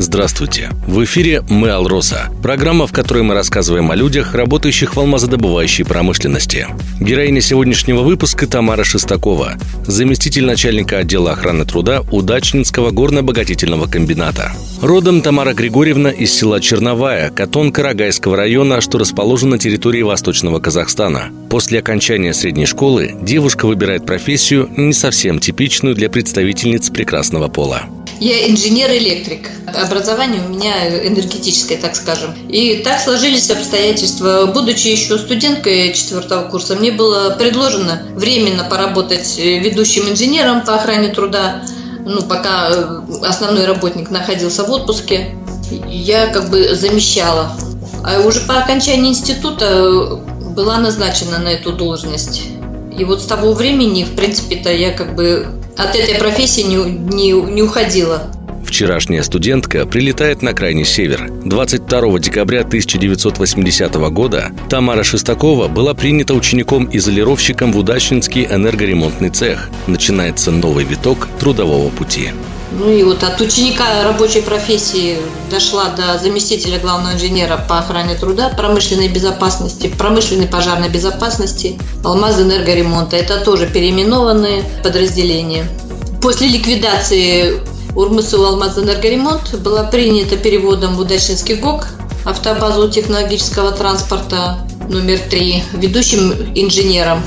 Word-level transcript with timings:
Здравствуйте! 0.00 0.70
В 0.86 1.04
эфире 1.04 1.42
«Мы 1.50 1.68
Алроса»– 1.68 2.30
программа, 2.42 2.86
в 2.86 2.90
которой 2.90 3.22
мы 3.22 3.34
рассказываем 3.34 3.90
о 3.90 3.94
людях, 3.94 4.34
работающих 4.34 4.96
в 4.96 4.98
алмазодобывающей 4.98 5.84
промышленности. 5.84 6.68
Героиня 7.00 7.42
сегодняшнего 7.42 8.00
выпуска 8.00 8.46
Тамара 8.46 8.82
Шестакова, 8.82 9.58
заместитель 9.86 10.46
начальника 10.46 10.96
отдела 10.96 11.32
охраны 11.32 11.66
труда 11.66 12.02
Удачнинского 12.10 12.92
горно-обогатительного 12.92 13.88
комбината. 13.88 14.52
Родом 14.80 15.20
Тамара 15.20 15.52
Григорьевна 15.52 16.08
из 16.08 16.32
села 16.32 16.62
Черновая, 16.62 17.28
Катон 17.28 17.70
Карагайского 17.70 18.38
района, 18.38 18.80
что 18.80 18.96
расположен 18.96 19.50
на 19.50 19.58
территории 19.58 20.00
Восточного 20.00 20.60
Казахстана. 20.60 21.24
После 21.50 21.78
окончания 21.78 22.32
средней 22.32 22.64
школы 22.64 23.14
девушка 23.20 23.66
выбирает 23.66 24.06
профессию, 24.06 24.70
не 24.78 24.94
совсем 24.94 25.40
типичную 25.40 25.94
для 25.94 26.08
представительниц 26.08 26.88
прекрасного 26.88 27.48
пола. 27.48 27.82
Я 28.20 28.50
инженер-электрик. 28.50 29.48
Образование 29.66 30.42
у 30.46 30.50
меня 30.50 31.06
энергетическое, 31.06 31.78
так 31.78 31.96
скажем. 31.96 32.34
И 32.50 32.82
так 32.84 33.00
сложились 33.00 33.50
обстоятельства. 33.50 34.50
Будучи 34.52 34.88
еще 34.88 35.16
студенткой 35.16 35.94
четвертого 35.94 36.46
курса, 36.50 36.76
мне 36.76 36.92
было 36.92 37.34
предложено 37.38 38.02
временно 38.14 38.64
поработать 38.64 39.38
ведущим 39.38 40.10
инженером 40.10 40.66
по 40.66 40.74
охране 40.74 41.08
труда. 41.08 41.62
Ну, 42.04 42.20
пока 42.22 42.68
э, 42.70 43.00
основной 43.22 43.64
работник 43.64 44.10
находился 44.10 44.64
в 44.64 44.70
отпуске, 44.70 45.34
я 45.88 46.26
как 46.26 46.50
бы 46.50 46.74
замещала. 46.74 47.52
А 48.04 48.20
уже 48.20 48.40
по 48.40 48.58
окончании 48.58 49.10
института 49.10 50.20
была 50.54 50.76
назначена 50.78 51.38
на 51.38 51.48
эту 51.48 51.72
должность. 51.72 52.42
И 52.98 53.04
вот 53.04 53.22
с 53.22 53.24
того 53.24 53.54
времени, 53.54 54.04
в 54.04 54.14
принципе-то, 54.14 54.70
я 54.70 54.92
как 54.92 55.14
бы 55.14 55.59
от 55.76 55.96
этой 55.96 56.16
профессии 56.16 56.62
не, 56.62 56.76
не, 56.76 57.32
не 57.32 57.62
уходила. 57.62 58.30
Вчерашняя 58.64 59.22
студентка 59.22 59.84
прилетает 59.84 60.42
на 60.42 60.52
крайний 60.52 60.84
север. 60.84 61.28
22 61.44 62.18
декабря 62.20 62.60
1980 62.60 63.92
года 64.12 64.52
Тамара 64.68 65.02
Шестакова 65.02 65.68
была 65.68 65.92
принята 65.92 66.34
учеником-изолировщиком 66.34 67.72
в 67.72 67.78
Удачнинский 67.78 68.46
энергоремонтный 68.46 69.30
цех. 69.30 69.70
Начинается 69.86 70.52
новый 70.52 70.84
виток 70.84 71.28
трудового 71.40 71.88
пути. 71.90 72.30
Ну 72.72 72.88
и 72.88 73.02
вот 73.02 73.24
от 73.24 73.40
ученика 73.40 74.04
рабочей 74.04 74.42
профессии 74.42 75.18
дошла 75.50 75.88
до 75.88 76.18
заместителя 76.18 76.78
главного 76.78 77.14
инженера 77.14 77.64
по 77.68 77.78
охране 77.78 78.14
труда, 78.14 78.48
промышленной 78.50 79.08
безопасности, 79.08 79.88
промышленной 79.88 80.46
пожарной 80.46 80.88
безопасности, 80.88 81.78
Алмаз 82.04 82.40
энергоремонта. 82.40 83.16
Это 83.16 83.38
тоже 83.40 83.66
переименованные 83.66 84.62
подразделения. 84.84 85.66
После 86.22 86.46
ликвидации 86.46 87.60
Урмысу 87.96 88.44
Алмаз 88.44 88.78
энергоремонт 88.78 89.58
была 89.58 89.84
принята 89.84 90.36
переводом 90.36 90.94
в 90.94 91.00
Удачинский 91.00 91.56
ГОК, 91.56 91.88
автобазу 92.24 92.88
технологического 92.88 93.72
транспорта 93.72 94.58
номер 94.88 95.18
три, 95.28 95.64
ведущим 95.72 96.52
инженером. 96.54 97.20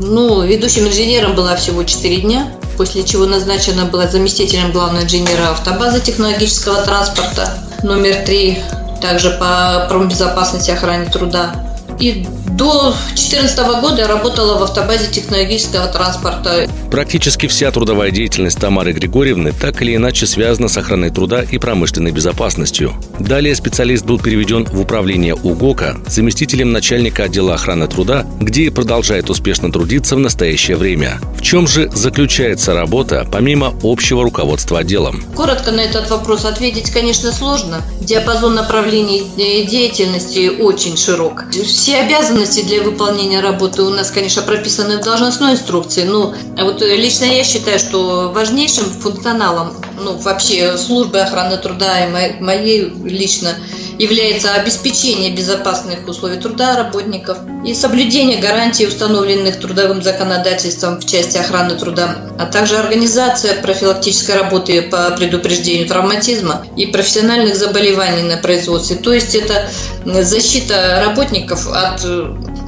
Ну, 0.00 0.42
ведущим 0.42 0.86
инженером 0.86 1.34
была 1.34 1.56
всего 1.56 1.82
4 1.82 2.20
дня 2.20 2.52
после 2.78 3.02
чего 3.02 3.26
назначена 3.26 3.86
была 3.86 4.06
заместителем 4.06 4.70
главного 4.70 5.02
инженера 5.02 5.50
автобазы 5.50 6.00
технологического 6.00 6.80
транспорта 6.82 7.58
номер 7.82 8.24
три, 8.24 8.62
также 9.02 9.30
по 9.30 9.86
промбезопасности 9.88 10.70
и 10.70 10.74
охране 10.74 11.10
труда. 11.10 11.56
И 11.98 12.26
до 12.50 12.94
2014 13.14 13.80
года 13.80 14.02
я 14.02 14.08
работала 14.08 14.58
в 14.58 14.62
автобазе 14.62 15.10
технологического 15.10 15.86
транспорта. 15.88 16.68
Практически 16.90 17.46
вся 17.46 17.70
трудовая 17.70 18.10
деятельность 18.10 18.58
Тамары 18.58 18.92
Григорьевны 18.92 19.52
так 19.52 19.82
или 19.82 19.94
иначе 19.96 20.26
связана 20.26 20.68
с 20.68 20.76
охраной 20.76 21.10
труда 21.10 21.42
и 21.42 21.58
промышленной 21.58 22.10
безопасностью. 22.12 22.94
Далее 23.18 23.54
специалист 23.54 24.04
был 24.04 24.18
переведен 24.18 24.64
в 24.64 24.80
управление 24.80 25.34
УГОКа 25.34 25.98
заместителем 26.06 26.72
начальника 26.72 27.24
отдела 27.24 27.54
охраны 27.54 27.86
труда, 27.88 28.26
где 28.40 28.62
и 28.62 28.70
продолжает 28.70 29.30
успешно 29.30 29.70
трудиться 29.70 30.16
в 30.16 30.18
настоящее 30.18 30.76
время. 30.76 31.20
В 31.36 31.42
чем 31.42 31.66
же 31.66 31.90
заключается 31.90 32.74
работа, 32.74 33.26
помимо 33.30 33.74
общего 33.82 34.22
руководства 34.22 34.80
отделом? 34.80 35.22
Коротко 35.36 35.70
на 35.70 35.80
этот 35.80 36.10
вопрос 36.10 36.44
ответить, 36.44 36.90
конечно, 36.90 37.30
сложно. 37.32 37.82
Диапазон 38.00 38.54
направлений 38.54 39.24
деятельности 39.36 40.48
очень 40.48 40.96
широк. 40.96 41.44
Все 41.50 41.98
обязанности 41.98 42.37
обязанности 42.38 42.66
для 42.66 42.82
выполнения 42.82 43.40
работы 43.40 43.82
у 43.82 43.90
нас, 43.90 44.10
конечно, 44.10 44.42
прописаны 44.42 44.98
в 44.98 45.04
должностной 45.04 45.52
инструкции. 45.52 46.04
Но 46.04 46.34
вот 46.56 46.80
лично 46.82 47.24
я 47.24 47.42
считаю, 47.42 47.78
что 47.78 48.30
важнейшим 48.32 48.84
функционалом, 48.84 49.72
ну, 50.00 50.16
вообще 50.16 50.76
службы 50.78 51.18
охраны 51.18 51.56
труда 51.58 52.04
и 52.04 52.40
моей 52.40 52.92
лично 53.04 53.56
является 53.98 54.54
обеспечение 54.54 55.32
безопасных 55.32 56.06
условий 56.06 56.38
труда 56.38 56.76
работников 56.76 57.38
и 57.64 57.74
соблюдение 57.74 58.38
гарантий, 58.38 58.86
установленных 58.86 59.58
трудовым 59.58 60.02
законодательством 60.02 61.00
в 61.00 61.06
части 61.06 61.36
охраны 61.36 61.74
труда, 61.76 62.16
а 62.38 62.46
также 62.46 62.76
организация 62.76 63.60
профилактической 63.60 64.36
работы 64.36 64.82
по 64.82 65.10
предупреждению 65.10 65.88
травматизма 65.88 66.64
и 66.76 66.86
профессиональных 66.86 67.56
заболеваний 67.56 68.22
на 68.22 68.36
производстве. 68.36 68.96
То 68.96 69.12
есть 69.12 69.34
это 69.34 69.68
защита 70.04 71.02
работников 71.04 71.66
от, 71.66 72.04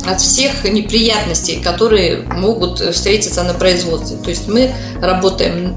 от 0.06 0.20
всех 0.20 0.64
неприятностей, 0.64 1.60
которые 1.62 2.22
могут 2.22 2.80
встретиться 2.80 3.44
на 3.44 3.54
производстве. 3.54 4.18
То 4.18 4.30
есть 4.30 4.48
мы 4.48 4.72
работаем 5.00 5.76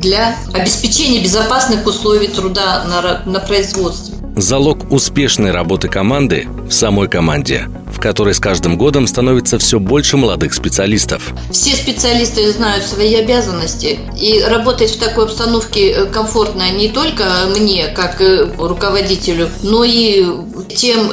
для 0.00 0.36
обеспечения 0.54 1.22
безопасных 1.22 1.86
условий 1.86 2.28
труда 2.28 2.84
на, 2.84 3.30
на 3.30 3.40
производстве. 3.40 4.15
Залог 4.36 4.92
успешной 4.92 5.50
работы 5.50 5.88
команды 5.88 6.46
в 6.68 6.70
самой 6.70 7.08
команде, 7.08 7.70
в 7.86 7.98
которой 7.98 8.34
с 8.34 8.38
каждым 8.38 8.76
годом 8.76 9.06
становится 9.06 9.58
все 9.58 9.80
больше 9.80 10.18
молодых 10.18 10.52
специалистов. 10.52 11.32
Все 11.50 11.74
специалисты 11.74 12.52
знают 12.52 12.84
свои 12.84 13.14
обязанности, 13.14 13.98
и 14.14 14.42
работать 14.42 14.90
в 14.90 14.98
такой 14.98 15.24
обстановке 15.24 15.90
э, 15.90 16.04
комфортно 16.04 16.70
не 16.70 16.90
только 16.90 17.24
мне, 17.58 17.86
как 17.88 18.20
э, 18.20 18.46
руководителю, 18.58 19.48
но 19.62 19.84
и 19.84 20.26
тем 20.68 21.12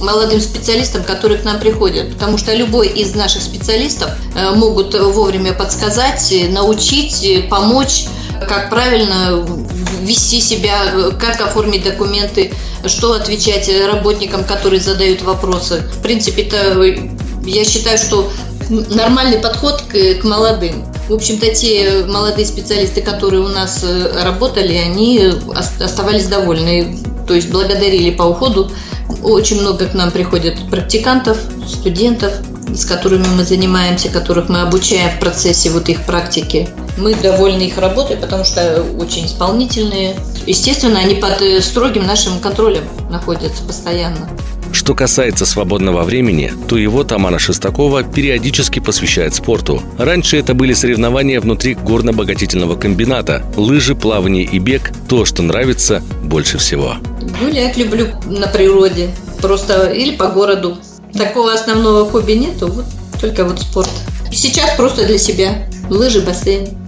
молодым 0.00 0.40
специалистам, 0.40 1.04
которые 1.04 1.40
к 1.40 1.44
нам 1.44 1.60
приходят, 1.60 2.14
потому 2.14 2.38
что 2.38 2.54
любой 2.54 2.88
из 2.88 3.14
наших 3.14 3.42
специалистов 3.42 4.10
э, 4.34 4.54
могут 4.54 4.94
вовремя 4.94 5.52
подсказать, 5.52 6.34
научить, 6.48 7.46
помочь 7.50 8.06
как 8.48 8.70
правильно 8.70 9.44
вести 10.04 10.40
себя, 10.40 11.10
как 11.18 11.40
оформить 11.40 11.84
документы, 11.84 12.52
что 12.86 13.14
отвечать 13.14 13.70
работникам, 13.86 14.44
которые 14.44 14.80
задают 14.80 15.22
вопросы. 15.22 15.82
В 15.98 16.02
принципе, 16.02 16.42
это 16.42 16.84
я 17.44 17.64
считаю, 17.64 17.98
что 17.98 18.30
нормальный 18.68 19.38
подход 19.38 19.82
к, 19.82 20.20
к 20.20 20.24
молодым. 20.24 20.84
В 21.08 21.12
общем-то, 21.12 21.54
те 21.54 22.04
молодые 22.06 22.46
специалисты, 22.46 23.02
которые 23.02 23.42
у 23.42 23.48
нас 23.48 23.84
э, 23.84 24.22
работали, 24.22 24.74
они 24.74 25.32
оставались 25.54 26.26
довольны. 26.26 26.98
То 27.26 27.34
есть 27.34 27.50
благодарили 27.50 28.10
по 28.10 28.22
уходу. 28.22 28.70
Очень 29.22 29.60
много 29.60 29.86
к 29.86 29.94
нам 29.94 30.10
приходят 30.10 30.58
практикантов, 30.70 31.38
студентов, 31.66 32.32
с 32.74 32.84
которыми 32.84 33.26
мы 33.36 33.44
занимаемся, 33.44 34.08
которых 34.08 34.48
мы 34.48 34.62
обучаем 34.62 35.10
в 35.16 35.20
процессе 35.20 35.70
вот 35.70 35.88
их 35.88 36.04
практики. 36.06 36.68
Мы 36.96 37.14
довольны 37.14 37.62
их 37.62 37.78
работой, 37.78 38.16
потому 38.16 38.44
что 38.44 38.84
очень 38.98 39.26
исполнительные. 39.26 40.16
Естественно, 40.46 40.98
они 41.00 41.16
под 41.16 41.40
э, 41.42 41.60
строгим 41.60 42.06
нашим 42.06 42.38
контролем 42.40 42.84
находятся 43.10 43.62
постоянно. 43.64 44.28
Что 44.74 44.94
касается 44.94 45.46
свободного 45.46 46.02
времени, 46.02 46.52
то 46.68 46.76
его 46.76 47.04
Тамара 47.04 47.38
Шестакова 47.38 48.02
периодически 48.02 48.80
посвящает 48.80 49.34
спорту. 49.34 49.80
Раньше 49.98 50.36
это 50.36 50.52
были 50.52 50.72
соревнования 50.72 51.40
внутри 51.40 51.74
горно-обогатительного 51.74 52.76
комбината, 52.76 53.44
лыжи, 53.56 53.94
плавание 53.94 54.44
и 54.44 54.58
бег– 54.58 54.90
то, 55.08 55.24
что 55.24 55.42
нравится 55.42 56.02
больше 56.24 56.58
всего. 56.58 56.96
Гулять 57.40 57.76
люблю 57.76 58.08
на 58.26 58.48
природе, 58.48 59.10
просто 59.40 59.92
или 59.92 60.16
по 60.16 60.26
городу. 60.26 60.76
Такого 61.12 61.52
основного 61.52 62.10
хобби 62.10 62.32
нету, 62.32 62.66
вот 62.66 62.84
только 63.20 63.44
вот 63.44 63.60
спорт. 63.60 63.90
Сейчас 64.32 64.76
просто 64.76 65.06
для 65.06 65.18
себя. 65.18 65.68
Лыжи, 65.88 66.20
бассейн. 66.20 66.83